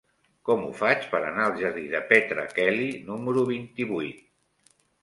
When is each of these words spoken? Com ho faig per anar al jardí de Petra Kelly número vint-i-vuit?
Com 0.49 0.63
ho 0.67 0.71
faig 0.79 1.05
per 1.11 1.19
anar 1.27 1.45
al 1.49 1.53
jardí 1.61 1.85
de 1.93 2.03
Petra 2.15 2.49
Kelly 2.57 2.91
número 3.13 3.47
vint-i-vuit? 3.55 4.79